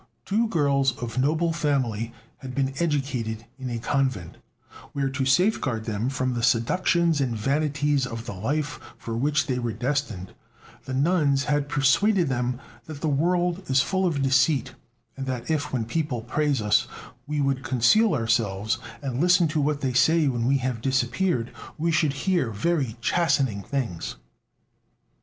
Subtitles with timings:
[0.25, 4.37] Two girls of noble family had been educated in a convent,
[4.93, 9.59] where, to safeguard them from the seductions and vanities of the life for which they
[9.59, 10.33] were destined,
[10.85, 14.73] the nuns had persuaded them that the world is full of deceit,
[15.15, 16.87] and that if, when people praise us,
[17.27, 21.91] we could conceal ourselves and listen to what they say when we have disappeared, we
[21.91, 24.15] should hear very chastening things.